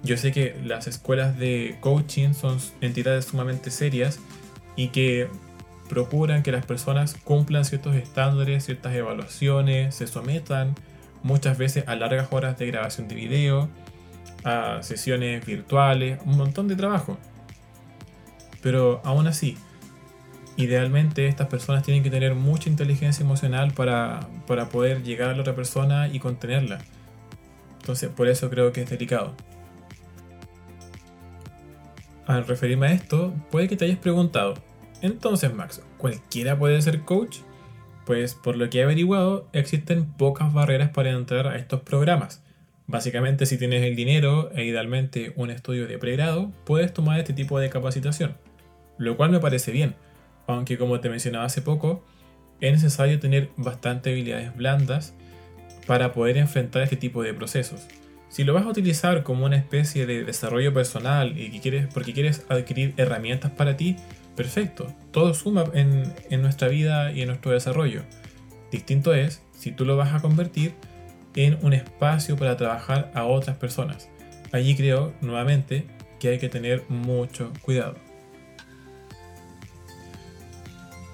Yo 0.05 0.19
sé 0.19 0.33
que 0.33 0.55
las 0.63 0.87
escuelas 0.87 1.39
de 1.39 1.79
coaching 1.81 2.35
son 2.35 2.59
entidades 2.83 3.25
sumamente 3.25 3.71
serias 3.71 4.21
y 4.77 4.89
que 4.89 5.29
procuran 5.89 6.43
que 6.43 6.53
las 6.53 6.67
personas 6.67 7.17
cumplan 7.25 7.65
ciertos 7.65 7.97
estándares, 7.97 8.67
ciertas 8.67 8.95
evaluaciones, 8.95 9.95
se 9.95 10.07
sometan 10.07 10.75
muchas 11.23 11.57
veces 11.57 11.85
a 11.87 11.97
largas 11.97 12.29
horas 12.33 12.59
de 12.59 12.67
grabación 12.67 13.09
de 13.09 13.15
video, 13.15 13.71
a 14.45 14.83
sesiones 14.83 15.45
virtuales, 15.47 16.21
un 16.27 16.37
montón 16.37 16.69
de 16.69 16.77
trabajo. 16.77 17.17
Pero 18.61 19.01
aún 19.05 19.27
así, 19.27 19.57
idealmente 20.59 21.29
estas 21.29 21.49
personas 21.49 21.83
tienen 21.83 22.03
que 22.03 22.11
tener 22.11 22.35
mucha 22.35 22.69
inteligencia 22.69 23.25
emocional 23.25 23.73
para, 23.73 24.29
para 24.47 24.69
poder 24.69 25.03
llegar 25.03 25.31
a 25.31 25.35
la 25.35 25.41
otra 25.41 25.55
persona 25.55 26.09
y 26.09 26.19
contenerla. 26.19 26.79
Entonces, 27.81 28.11
por 28.11 28.29
eso 28.29 28.51
creo 28.51 28.71
que 28.73 28.83
es 28.83 28.91
delicado. 28.91 29.35
Al 32.27 32.47
referirme 32.47 32.87
a 32.89 32.93
esto, 32.93 33.35
puede 33.51 33.69
que 33.69 33.77
te 33.77 33.85
hayas 33.85 33.99
preguntado, 33.99 34.55
entonces, 35.05 35.53
Max, 35.53 35.83
¿cualquiera 35.99 36.59
puede 36.59 36.81
ser 36.81 37.03
coach? 37.03 37.41
Pues 38.07 38.35
por 38.35 38.57
lo 38.57 38.71
que 38.71 38.79
he 38.79 38.83
averiguado, 38.83 39.47
existen 39.53 40.07
pocas 40.07 40.51
barreras 40.55 40.89
para 40.89 41.11
entrar 41.11 41.47
a 41.47 41.57
estos 41.57 41.81
programas. 41.81 42.43
Básicamente, 42.87 43.45
si 43.45 43.59
tienes 43.59 43.83
el 43.83 43.97
dinero 43.97 44.51
e 44.55 44.65
idealmente 44.65 45.35
un 45.37 45.51
estudio 45.51 45.87
de 45.87 45.99
pregrado, 45.99 46.53
puedes 46.65 46.95
tomar 46.95 47.19
este 47.19 47.35
tipo 47.35 47.59
de 47.59 47.69
capacitación, 47.69 48.39
lo 48.97 49.19
cual 49.19 49.31
me 49.31 49.41
parece 49.41 49.73
bien, 49.73 49.95
aunque 50.47 50.79
como 50.79 51.01
te 51.01 51.11
mencionaba 51.11 51.45
hace 51.45 51.61
poco, 51.61 52.03
es 52.63 52.73
necesario 52.73 53.21
tener 53.21 53.51
bastante 53.59 54.11
habilidades 54.11 54.57
blandas 54.57 55.15
para 55.87 56.13
poder 56.13 56.39
enfrentar 56.39 56.83
este 56.83 56.97
tipo 56.97 57.23
de 57.23 57.35
procesos. 57.35 57.87
Si 58.35 58.43
lo 58.43 58.53
vas 58.53 58.65
a 58.65 58.69
utilizar 58.69 59.23
como 59.23 59.45
una 59.47 59.55
especie 59.55 60.07
de 60.07 60.25
desarrollo 60.25 60.75
personal 60.75 61.39
y 61.39 61.61
porque 61.95 62.13
quieres 62.13 62.45
adquirir 62.49 62.93
herramientas 62.97 63.53
para 63.53 63.77
ti, 63.77 63.95
perfecto, 64.35 64.93
todo 65.13 65.35
suma 65.35 65.67
en, 65.73 66.43
nuestra 66.43 66.67
vida 66.67 67.13
y 67.13 67.21
en 67.23 67.29
nuestro 67.29 67.53
desarrollo. 67.53 68.03
Distinto 68.73 69.15
es 69.15 69.41
si 69.57 69.71
tú 69.71 69.85
lo 69.85 69.97
vas 69.97 70.15
a 70.15 70.21
convertir 70.21 70.75
en 71.37 71.61
un 71.63 71.75
espacio 71.75 72.35
para 72.35 72.57
trabajar 72.57 73.13
a 73.15 73.23
otras 73.25 73.57
personas. 73.57 74.09
Allí 74.51 74.75
creo, 74.75 75.15
nuevamente, 75.21 75.87
que 76.19 76.31
hay 76.31 76.39
que 76.41 76.49
tener 76.49 76.83
mucho 76.89 77.53
cuidado. 77.63 77.95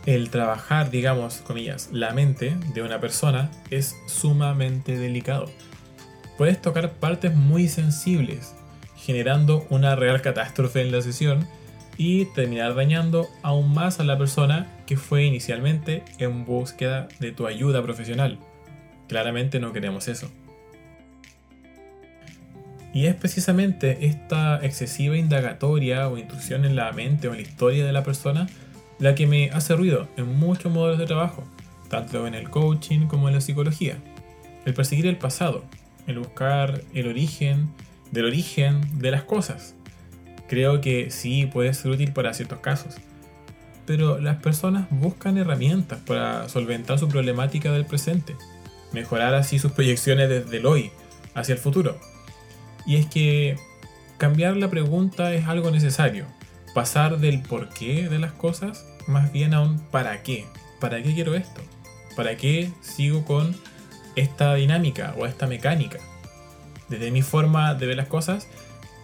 El 0.06 0.30
trabajar, 0.30 0.90
digamos, 0.90 1.42
comillas, 1.42 1.90
la 1.92 2.14
mente 2.14 2.56
de 2.72 2.80
una 2.80 2.98
persona 2.98 3.50
es 3.68 3.94
sumamente 4.06 4.96
delicado. 4.96 5.50
Puedes 6.40 6.62
tocar 6.62 6.92
partes 6.92 7.36
muy 7.36 7.68
sensibles, 7.68 8.54
generando 8.96 9.66
una 9.68 9.94
real 9.94 10.22
catástrofe 10.22 10.80
en 10.80 10.90
la 10.90 11.02
sesión 11.02 11.46
y 11.98 12.24
terminar 12.32 12.74
dañando 12.74 13.28
aún 13.42 13.74
más 13.74 14.00
a 14.00 14.04
la 14.04 14.16
persona 14.16 14.66
que 14.86 14.96
fue 14.96 15.24
inicialmente 15.24 16.02
en 16.16 16.46
búsqueda 16.46 17.08
de 17.18 17.32
tu 17.32 17.46
ayuda 17.46 17.82
profesional. 17.82 18.38
Claramente 19.06 19.60
no 19.60 19.74
queremos 19.74 20.08
eso. 20.08 20.30
Y 22.94 23.04
es 23.04 23.16
precisamente 23.16 24.06
esta 24.06 24.64
excesiva 24.64 25.18
indagatoria 25.18 26.08
o 26.08 26.16
intrusión 26.16 26.64
en 26.64 26.74
la 26.74 26.90
mente 26.92 27.28
o 27.28 27.32
en 27.32 27.36
la 27.36 27.46
historia 27.46 27.84
de 27.84 27.92
la 27.92 28.02
persona 28.02 28.48
la 28.98 29.14
que 29.14 29.26
me 29.26 29.50
hace 29.50 29.76
ruido 29.76 30.08
en 30.16 30.38
muchos 30.38 30.72
modelos 30.72 30.98
de 30.98 31.04
trabajo, 31.04 31.44
tanto 31.90 32.26
en 32.26 32.34
el 32.34 32.48
coaching 32.48 33.08
como 33.08 33.28
en 33.28 33.34
la 33.34 33.42
psicología. 33.42 33.98
El 34.64 34.72
perseguir 34.72 35.06
el 35.06 35.18
pasado, 35.18 35.64
el 36.10 36.18
buscar 36.18 36.82
el 36.94 37.08
origen 37.08 37.70
del 38.10 38.26
origen 38.26 38.80
de 38.98 39.10
las 39.10 39.22
cosas 39.22 39.74
creo 40.50 40.80
que 40.80 41.12
sí 41.12 41.46
puede 41.46 41.72
ser 41.74 41.92
útil 41.92 42.12
para 42.12 42.34
ciertos 42.34 42.58
casos. 42.58 42.96
Pero 43.86 44.18
las 44.18 44.42
personas 44.42 44.88
buscan 44.90 45.38
herramientas 45.38 46.00
para 46.04 46.48
solventar 46.48 46.98
su 46.98 47.08
problemática 47.08 47.70
del 47.70 47.86
presente, 47.86 48.34
mejorar 48.92 49.32
así 49.34 49.60
sus 49.60 49.70
proyecciones 49.70 50.28
desde 50.28 50.56
el 50.56 50.66
hoy 50.66 50.90
hacia 51.34 51.52
el 51.52 51.60
futuro. 51.60 51.96
Y 52.84 52.96
es 52.96 53.06
que 53.06 53.58
cambiar 54.18 54.56
la 54.56 54.68
pregunta 54.70 55.32
es 55.34 55.46
algo 55.46 55.70
necesario, 55.70 56.26
pasar 56.74 57.18
del 57.18 57.42
por 57.42 57.68
qué 57.68 58.08
de 58.08 58.18
las 58.18 58.32
cosas 58.32 58.84
más 59.06 59.30
bien 59.30 59.54
a 59.54 59.60
un 59.60 59.78
para 59.78 60.24
qué. 60.24 60.46
¿Para 60.80 61.00
qué 61.00 61.14
quiero 61.14 61.36
esto? 61.36 61.60
¿Para 62.16 62.36
qué 62.36 62.72
sigo 62.80 63.24
con 63.24 63.54
esta 64.16 64.54
dinámica 64.54 65.14
o 65.18 65.26
esta 65.26 65.46
mecánica? 65.46 65.98
Desde 66.88 67.10
mi 67.10 67.22
forma 67.22 67.74
de 67.74 67.86
ver 67.86 67.96
las 67.96 68.08
cosas, 68.08 68.48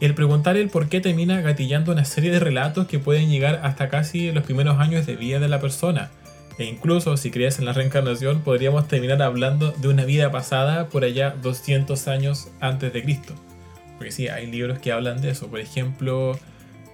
el 0.00 0.14
preguntar 0.14 0.56
el 0.56 0.68
por 0.68 0.88
qué 0.88 1.00
termina 1.00 1.40
gatillando 1.40 1.92
una 1.92 2.04
serie 2.04 2.30
de 2.30 2.40
relatos 2.40 2.86
que 2.86 2.98
pueden 2.98 3.30
llegar 3.30 3.60
hasta 3.62 3.88
casi 3.88 4.32
los 4.32 4.44
primeros 4.44 4.78
años 4.78 5.06
de 5.06 5.16
vida 5.16 5.38
de 5.38 5.48
la 5.48 5.60
persona. 5.60 6.10
E 6.58 6.64
incluso 6.64 7.16
si 7.16 7.30
crees 7.30 7.58
en 7.58 7.66
la 7.66 7.72
reencarnación, 7.72 8.40
podríamos 8.40 8.88
terminar 8.88 9.22
hablando 9.22 9.72
de 9.72 9.88
una 9.88 10.04
vida 10.04 10.30
pasada 10.30 10.88
por 10.88 11.04
allá 11.04 11.30
200 11.42 12.08
años 12.08 12.48
antes 12.60 12.92
de 12.92 13.02
Cristo. 13.02 13.34
Porque 13.96 14.12
sí, 14.12 14.28
hay 14.28 14.46
libros 14.46 14.78
que 14.78 14.92
hablan 14.92 15.20
de 15.20 15.30
eso. 15.30 15.48
Por 15.48 15.60
ejemplo, 15.60 16.38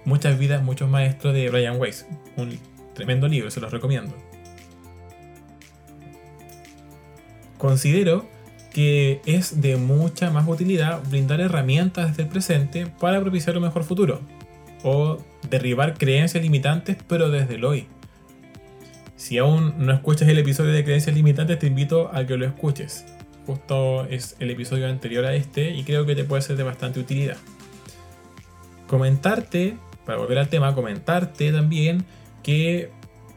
Muchas 0.05 0.37
vidas, 0.37 0.61
muchos 0.61 0.89
maestros 0.89 1.33
de 1.33 1.49
Brian 1.49 1.79
Weiss. 1.79 2.05
Un 2.35 2.59
tremendo 2.93 3.27
libro, 3.27 3.49
se 3.49 3.61
los 3.61 3.71
recomiendo. 3.71 4.13
Considero 7.63 8.25
que 8.73 9.21
es 9.25 9.61
de 9.61 9.77
mucha 9.77 10.29
más 10.31 10.45
utilidad 10.49 11.01
brindar 11.09 11.39
herramientas 11.39 12.09
desde 12.09 12.23
el 12.23 12.27
presente 12.27 12.87
para 12.87 13.21
propiciar 13.21 13.55
un 13.55 13.63
mejor 13.63 13.85
futuro. 13.85 14.19
O 14.83 15.19
derribar 15.49 15.97
creencias 15.97 16.43
limitantes, 16.43 16.97
pero 17.07 17.29
desde 17.29 17.55
el 17.55 17.63
hoy. 17.63 17.87
Si 19.15 19.37
aún 19.37 19.75
no 19.77 19.93
escuchas 19.93 20.27
el 20.27 20.39
episodio 20.39 20.73
de 20.73 20.83
creencias 20.83 21.15
limitantes, 21.15 21.57
te 21.57 21.67
invito 21.67 22.11
a 22.13 22.27
que 22.27 22.35
lo 22.35 22.45
escuches. 22.45 23.05
Justo 23.47 24.07
es 24.09 24.35
el 24.39 24.49
episodio 24.49 24.89
anterior 24.89 25.23
a 25.23 25.33
este 25.33 25.73
y 25.73 25.85
creo 25.85 26.05
que 26.05 26.15
te 26.15 26.25
puede 26.25 26.41
ser 26.41 26.57
de 26.57 26.63
bastante 26.63 26.99
utilidad. 26.99 27.37
Comentarte 28.87 29.77
para 30.05 30.17
volver 30.17 30.37
al 30.37 30.49
tema, 30.49 30.75
comentarte 30.75 31.53
también 31.53 32.03
que 32.43 32.89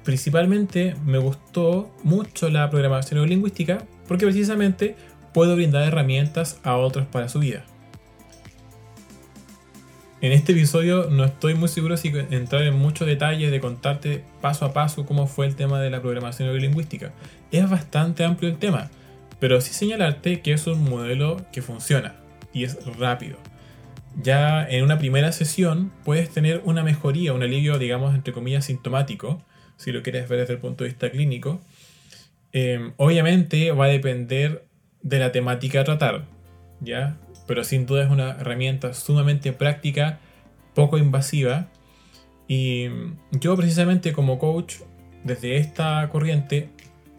principalmente 0.03 0.97
me 1.05 1.19
gustó 1.19 1.95
mucho 2.03 2.51
la 2.51 2.69
programación 2.71 3.19
neurolingüística 3.19 3.87
porque 4.09 4.27
precisamente 4.27 4.97
puedo 5.33 5.55
brindar 5.57 5.83
herramientas 5.83 6.61
a 6.63 6.77
otros 6.77 7.07
para 7.07 7.29
su 7.29 7.41
vida. 7.41 7.65
En 10.21 10.33
este 10.33 10.53
episodio 10.53 11.09
no 11.11 11.25
estoy 11.25 11.55
muy 11.55 11.69
seguro 11.69 11.97
si 11.97 12.09
entrar 12.31 12.63
en 12.63 12.75
muchos 12.75 13.07
detalles 13.07 13.51
de 13.51 13.61
contarte 13.61 14.25
paso 14.41 14.65
a 14.65 14.73
paso 14.73 15.05
cómo 15.05 15.27
fue 15.27 15.47
el 15.47 15.57
tema 15.57 15.81
de 15.81 15.91
la 15.91 16.01
programación 16.01 16.49
neurolingüística. 16.49 17.13
Es 17.53 17.69
bastante 17.69 18.25
amplio 18.25 18.51
el 18.51 18.59
tema, 18.59 18.91
pero 19.39 19.61
sí 19.61 19.75
señalarte 19.75 20.41
que 20.41 20.53
es 20.53 20.67
un 20.67 20.83
modelo 20.85 21.45
que 21.53 21.63
funciona 21.63 22.17
y 22.53 22.65
es 22.65 22.79
rápido 22.97 23.37
ya 24.23 24.67
en 24.67 24.83
una 24.83 24.99
primera 24.99 25.31
sesión 25.33 25.93
puedes 26.05 26.31
tener 26.31 26.63
una 26.65 26.83
mejoría, 26.83 27.33
un 27.33 27.43
alivio, 27.43 27.79
digamos, 27.79 28.15
entre 28.15 28.33
comillas, 28.33 28.65
sintomático, 28.65 29.43
si 29.77 29.93
lo 29.93 30.03
quieres 30.03 30.29
ver 30.29 30.41
desde 30.41 30.55
el 30.55 30.59
punto 30.59 30.85
de 30.85 30.91
vista 30.91 31.11
clínico. 31.11 31.61
Em, 32.57 32.93
obviamente 32.97 33.71
va 33.73 33.85
a 33.85 33.89
depender 33.89 34.65
de 35.03 35.19
la 35.19 35.31
temática 35.31 35.81
a 35.81 35.85
tratar, 35.85 36.25
¿ya? 36.81 37.19
Pero 37.47 37.65
sin 37.65 37.85
duda 37.85 38.05
es 38.05 38.11
una 38.11 38.31
herramienta 38.31 38.95
sumamente 38.95 39.53
práctica, 39.53 40.21
poco 40.75 40.97
invasiva. 40.97 41.69
Y 42.49 42.87
yo 43.31 43.57
precisamente 43.57 44.13
como 44.15 44.39
coach, 44.39 44.77
desde 45.23 45.59
esta 45.59 46.09
corriente, 46.09 46.71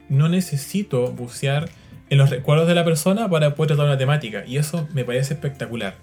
no 0.10 0.28
necesito 0.28 1.12
bucear 1.12 1.70
en 2.10 2.18
los 2.18 2.32
recuerdos 2.32 2.68
de 2.68 2.74
la 2.74 2.84
persona 2.84 3.30
para 3.30 3.54
poder 3.54 3.76
tratar 3.76 3.86
una 3.86 3.98
temática. 3.98 4.44
Y 4.48 4.58
eso 4.58 4.88
me 4.94 5.06
parece 5.06 5.36
espectacular 5.36 5.96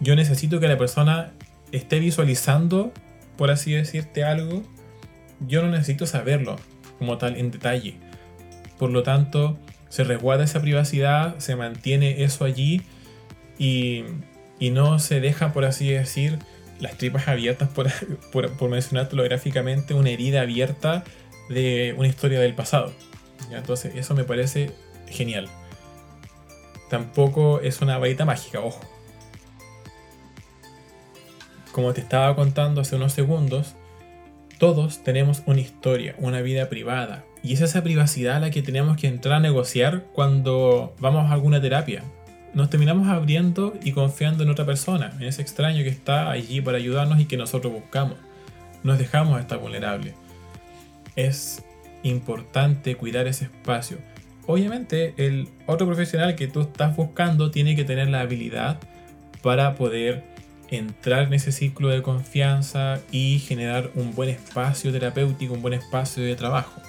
yo 0.00 0.16
necesito 0.16 0.60
que 0.60 0.68
la 0.68 0.78
persona 0.78 1.32
esté 1.72 2.00
visualizando, 2.00 2.92
por 3.36 3.50
así 3.50 3.72
decirte 3.72 4.24
algo, 4.24 4.62
yo 5.46 5.62
no 5.62 5.70
necesito 5.70 6.06
saberlo 6.06 6.56
como 6.98 7.18
tal 7.18 7.36
en 7.36 7.50
detalle. 7.50 7.96
Por 8.80 8.90
lo 8.90 9.04
tanto, 9.04 9.56
se 9.88 10.02
resguarda 10.02 10.42
esa 10.42 10.60
privacidad, 10.60 11.38
se 11.38 11.54
mantiene 11.54 12.24
eso 12.24 12.44
allí 12.44 12.82
y, 13.58 14.04
no 14.72 14.98
se 14.98 15.20
deja, 15.20 15.52
por 15.52 15.64
así 15.64 15.88
decir, 15.90 16.40
las 16.80 16.98
tripas 16.98 17.28
abiertas, 17.28 17.68
por, 17.68 17.88
por, 18.32 18.50
por 18.56 18.68
mencionártelo 18.68 19.22
gráficamente, 19.22 19.94
una 19.94 20.10
herida 20.10 20.40
abierta 20.40 21.04
de 21.48 21.94
una 21.96 22.08
historia 22.08 22.40
del 22.40 22.54
pasado. 22.54 22.92
Entonces, 23.52 23.94
eso 23.94 24.14
me 24.14 24.24
parece 24.24 24.72
genial. 25.08 25.48
Tampoco 26.88 27.60
es 27.60 27.80
una 27.80 27.98
varita 27.98 28.24
mágica, 28.24 28.60
ojo 28.60 28.80
como 31.72 31.92
te 31.92 32.00
estaba 32.00 32.34
contando 32.34 32.80
hace 32.80 32.96
unos 32.96 33.12
segundos, 33.12 33.74
todos 34.58 35.02
tenemos 35.02 35.42
una 35.46 35.60
historia, 35.60 36.14
una 36.18 36.42
vida 36.42 36.68
privada. 36.68 37.24
Y 37.42 37.54
es 37.54 37.60
esa 37.60 37.82
privacidad 37.82 38.40
la 38.40 38.50
que 38.50 38.62
tenemos 38.62 38.96
que 38.96 39.08
entrar 39.08 39.36
a 39.36 39.40
negociar 39.40 40.04
cuando 40.12 40.94
vamos 40.98 41.30
a 41.30 41.34
alguna 41.34 41.60
terapia. 41.60 42.02
Nos 42.52 42.68
terminamos 42.68 43.08
abriendo 43.08 43.74
y 43.82 43.92
confiando 43.92 44.42
en 44.42 44.50
otra 44.50 44.66
persona, 44.66 45.12
en 45.18 45.26
ese 45.26 45.40
extraño 45.40 45.82
que 45.82 45.88
está 45.88 46.30
allí 46.30 46.60
para 46.60 46.78
ayudarnos 46.78 47.20
y 47.20 47.26
que 47.26 47.36
nosotros 47.36 47.72
buscamos. 47.72 48.16
Nos 48.82 48.98
dejamos 48.98 49.40
estar 49.40 49.58
vulnerables. 49.58 50.14
Es 51.16 51.64
importante 52.02 52.96
cuidar 52.96 53.26
ese 53.26 53.44
espacio. 53.44 53.98
Obviamente 54.46 55.14
el 55.16 55.48
otro 55.66 55.86
profesional 55.86 56.34
que 56.34 56.48
tú 56.48 56.62
estás 56.62 56.96
buscando 56.96 57.50
tiene 57.50 57.76
que 57.76 57.84
tener 57.84 58.08
la 58.08 58.20
habilidad 58.20 58.80
para 59.42 59.76
poder 59.76 60.24
entrar 60.70 61.24
en 61.24 61.34
ese 61.34 61.52
ciclo 61.52 61.88
de 61.88 62.02
confianza 62.02 63.00
y 63.10 63.38
generar 63.38 63.90
un 63.94 64.14
buen 64.14 64.28
espacio 64.28 64.92
terapéutico, 64.92 65.54
un 65.54 65.62
buen 65.62 65.74
espacio 65.74 66.22
de 66.22 66.36
trabajo. 66.36 66.80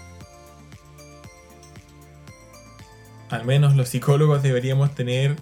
Al 3.32 3.46
menos 3.46 3.76
los 3.76 3.90
psicólogos 3.90 4.44
deberíamos 4.44 4.94
tener 4.94 5.38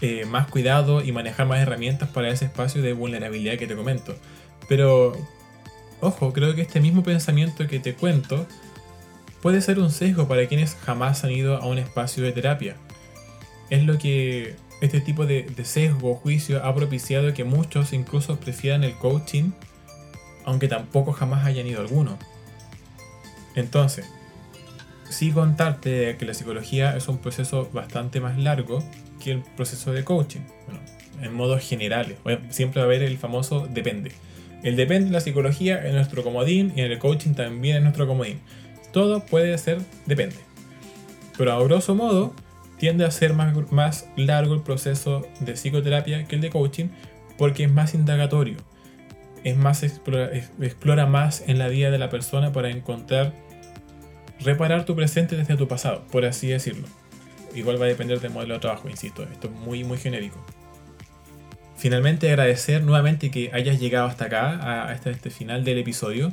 eh, 0.00 0.26
más 0.26 0.48
cuidado 0.48 1.02
y 1.02 1.12
manejar 1.12 1.46
más 1.46 1.60
herramientas 1.60 2.08
para 2.08 2.28
ese 2.28 2.44
espacio 2.44 2.82
de 2.82 2.92
vulnerabilidad 2.92 3.56
que 3.56 3.66
te 3.66 3.74
comento. 3.74 4.14
Pero, 4.68 5.16
ojo, 6.00 6.32
creo 6.32 6.54
que 6.54 6.62
este 6.62 6.80
mismo 6.80 7.02
pensamiento 7.02 7.66
que 7.66 7.80
te 7.80 7.94
cuento 7.94 8.46
puede 9.40 9.60
ser 9.60 9.78
un 9.78 9.90
sesgo 9.90 10.28
para 10.28 10.46
quienes 10.46 10.74
jamás 10.74 11.24
han 11.24 11.30
ido 11.30 11.56
a 11.56 11.66
un 11.66 11.78
espacio 11.78 12.22
de 12.22 12.32
terapia. 12.32 12.76
Es 13.70 13.84
lo 13.84 13.98
que 13.98 14.56
este 14.80 15.00
tipo 15.00 15.26
de, 15.26 15.46
sesgo 15.64 16.12
o 16.12 16.14
juicio 16.14 16.64
ha 16.64 16.74
propiciado 16.74 17.34
que 17.34 17.44
muchos 17.44 17.92
incluso 17.92 18.38
prefieran 18.38 18.84
el 18.84 18.94
coaching, 18.94 19.50
aunque 20.44 20.68
tampoco 20.68 21.12
jamás 21.12 21.44
hayan 21.44 21.66
ido 21.66 21.80
alguno. 21.80 22.18
Entonces, 23.54 24.06
sí 25.10 25.30
contarte 25.30 26.16
que 26.18 26.26
la 26.26 26.34
psicología 26.34 26.96
es 26.96 27.08
un 27.08 27.18
proceso 27.18 27.68
bastante 27.72 28.20
más 28.20 28.38
largo 28.38 28.82
que 29.22 29.32
el 29.32 29.42
proceso 29.56 29.92
de 29.92 30.04
coaching. 30.04 30.40
Bueno, 30.66 30.80
en 31.22 31.34
modos 31.34 31.66
generales. 31.66 32.16
Siempre 32.50 32.80
va 32.80 32.84
a 32.84 32.86
haber 32.86 33.02
el 33.02 33.18
famoso 33.18 33.66
depende. 33.68 34.12
El 34.62 34.76
depende 34.76 35.06
de 35.06 35.12
la 35.12 35.20
psicología 35.20 35.84
es 35.86 35.94
nuestro 35.94 36.22
comodín 36.22 36.72
y 36.76 36.80
en 36.80 36.90
el 36.90 36.98
coaching 36.98 37.34
también 37.34 37.76
es 37.76 37.82
nuestro 37.82 38.06
comodín. 38.06 38.40
Todo 38.92 39.24
puede 39.24 39.56
ser 39.58 39.78
depende. 40.06 40.36
Pero 41.36 41.52
a 41.52 41.62
grosso 41.62 41.94
modo, 41.94 42.34
tiende 42.78 43.04
a 43.04 43.10
ser 43.10 43.34
más, 43.34 43.54
más 43.70 44.08
largo 44.16 44.54
el 44.54 44.62
proceso 44.62 45.26
de 45.40 45.52
psicoterapia 45.52 46.24
que 46.24 46.36
el 46.36 46.40
de 46.40 46.50
coaching 46.50 46.86
porque 47.36 47.64
es 47.64 47.70
más 47.70 47.94
indagatorio, 47.94 48.56
es 49.44 49.56
más 49.56 49.84
explora, 49.84 50.30
explora 50.60 51.06
más 51.06 51.44
en 51.46 51.58
la 51.58 51.68
vida 51.68 51.90
de 51.90 51.98
la 51.98 52.10
persona 52.10 52.52
para 52.52 52.70
encontrar, 52.70 53.32
reparar 54.40 54.84
tu 54.84 54.94
presente 54.94 55.36
desde 55.36 55.56
tu 55.56 55.68
pasado, 55.68 56.04
por 56.10 56.24
así 56.24 56.48
decirlo. 56.48 56.86
Igual 57.54 57.80
va 57.80 57.86
a 57.86 57.88
depender 57.88 58.20
del 58.20 58.32
modelo 58.32 58.54
de 58.54 58.60
trabajo, 58.60 58.88
insisto, 58.88 59.22
esto 59.24 59.48
es 59.48 59.54
muy 59.54 59.84
muy 59.84 59.98
genérico. 59.98 60.44
Finalmente 61.76 62.28
agradecer 62.28 62.82
nuevamente 62.82 63.30
que 63.30 63.50
hayas 63.52 63.78
llegado 63.78 64.06
hasta 64.06 64.24
acá, 64.24 64.88
a 64.88 64.92
este, 64.92 65.10
este 65.10 65.30
final 65.30 65.64
del 65.64 65.78
episodio. 65.78 66.32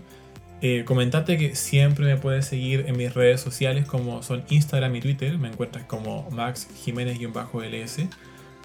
Eh, 0.62 0.84
comentarte 0.86 1.38
que 1.38 1.56
siempre 1.56 2.06
me 2.06 2.18
puedes 2.18 2.46
seguir 2.48 2.86
en 2.88 2.98
mis 2.98 3.14
redes 3.14 3.42
sociales 3.42 3.86
como 3.86 4.24
son 4.24 4.44
Instagram 4.50 4.96
y 4.96 5.02
Twitter. 5.02 5.38
Me 5.38 5.50
encuentras 5.50 5.86
como 5.86 6.28
Max 6.32 6.68
Jiménez-LS. 6.84 8.08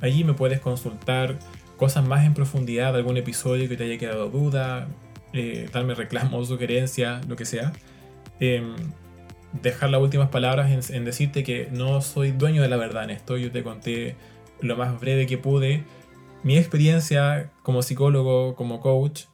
Allí 0.01 0.25
me 0.25 0.33
puedes 0.33 0.61
consultar 0.61 1.39
cosas 1.77 2.07
más 2.07 2.25
en 2.25 2.33
profundidad, 2.33 2.97
algún 2.97 3.19
episodio 3.19 3.69
que 3.69 3.77
te 3.77 3.85
haya 3.85 3.99
quedado 3.99 4.31
duda, 4.31 4.89
eh, 5.35 5.69
darme 5.73 5.95
reclamos, 5.95 6.49
sugerencias, 6.49 7.27
lo 7.27 7.37
que 7.37 7.45
sea. 7.45 7.73
Em, 8.39 8.75
dejar 9.53 9.91
las 9.91 10.01
últimas 10.01 10.29
palabras 10.29 10.91
en, 10.91 11.05
decirte 11.05 11.43
que 11.43 11.69
no 11.73 12.01
soy 12.03 12.33
dueño 12.33 12.63
de 12.63 12.69
la 12.69 12.77
verdad 12.77 13.05
en 13.05 13.11
esto. 13.11 13.37
Yo 13.37 13.51
te 13.51 13.63
conté 13.63 14.17
lo 14.61 14.77
más 14.77 15.01
breve 15.01 15.27
que 15.27 15.39
pude 15.39 15.85
mi 16.43 16.57
experiencia 16.57 17.51
como 17.63 17.83
psicólogo, 17.83 18.55
como 18.55 18.81
coach 18.81 19.25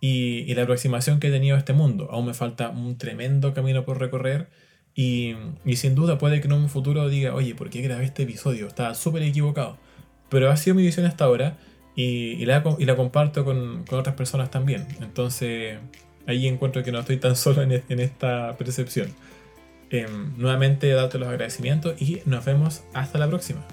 y, 0.00 0.52
la 0.54 0.62
aproximación 0.62 1.20
que 1.20 1.28
he 1.28 1.30
tenido 1.30 1.56
a 1.56 1.58
este 1.58 1.72
mundo. 1.72 2.08
Aún 2.10 2.26
me 2.26 2.34
falta 2.34 2.70
un 2.70 2.98
tremendo 2.98 3.54
camino 3.54 3.84
por 3.84 3.98
recorrer 3.98 4.48
y, 4.94 5.34
sin 5.74 5.94
duda 5.94 6.18
puede 6.18 6.40
que 6.40 6.46
en 6.46 6.52
un 6.52 6.68
futuro 6.68 7.08
diga, 7.08 7.34
oye, 7.34 7.54
¿por 7.54 7.70
qué 7.70 7.80
grabé 7.82 8.04
este 8.04 8.24
episodio? 8.24 8.66
Estaba 8.66 8.94
súper 8.94 9.22
equivocado. 9.22 9.78
Pero 10.28 10.50
ha 10.50 10.56
sido 10.56 10.76
mi 10.76 10.82
visión 10.82 11.06
hasta 11.06 11.24
ahora 11.24 11.58
y, 11.94 12.44
la, 12.46 12.62
y 12.78 12.84
la, 12.84 12.96
comparto 12.96 13.44
con, 13.44 13.84
otras 13.90 14.14
personas 14.14 14.50
también. 14.50 14.86
Entonces 15.00 15.78
ahí 16.26 16.46
encuentro 16.46 16.82
que 16.82 16.92
no 16.92 17.00
estoy 17.00 17.16
tan 17.16 17.36
solo 17.44 17.62
en, 17.62 18.00
esta 18.00 18.56
percepción. 18.56 19.08
Em, 19.90 20.32
nuevamente 20.36 20.88
darte 20.90 21.18
los 21.18 21.28
agradecimientos 21.28 22.00
y 22.00 22.22
nos 22.24 22.44
vemos 22.44 22.82
hasta 22.94 23.18
la 23.18 23.26
próxima. 23.26 23.66